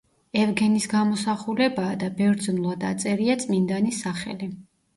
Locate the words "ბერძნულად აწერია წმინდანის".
2.17-4.05